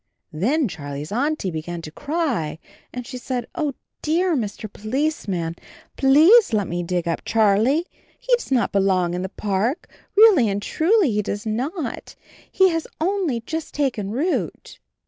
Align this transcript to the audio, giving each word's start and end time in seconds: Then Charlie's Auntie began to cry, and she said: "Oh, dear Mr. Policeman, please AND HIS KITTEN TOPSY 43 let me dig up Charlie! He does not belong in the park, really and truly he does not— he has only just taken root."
Then 0.33 0.67
Charlie's 0.67 1.11
Auntie 1.11 1.51
began 1.51 1.83
to 1.83 1.91
cry, 1.91 2.57
and 2.91 3.05
she 3.05 3.19
said: 3.19 3.45
"Oh, 3.53 3.75
dear 4.01 4.35
Mr. 4.35 4.61
Policeman, 4.67 5.55
please 5.95 6.25
AND 6.25 6.25
HIS 6.27 6.47
KITTEN 6.49 6.57
TOPSY 6.57 6.57
43 6.57 6.57
let 6.57 6.67
me 6.69 6.81
dig 6.83 7.07
up 7.07 7.21
Charlie! 7.23 7.85
He 8.19 8.33
does 8.35 8.51
not 8.51 8.71
belong 8.71 9.13
in 9.13 9.21
the 9.21 9.29
park, 9.29 9.87
really 10.17 10.49
and 10.49 10.59
truly 10.59 11.11
he 11.11 11.21
does 11.21 11.45
not— 11.45 12.15
he 12.51 12.69
has 12.69 12.87
only 12.99 13.41
just 13.41 13.75
taken 13.75 14.09
root." 14.09 14.79